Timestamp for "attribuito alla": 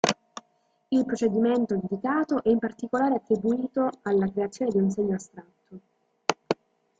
3.17-4.31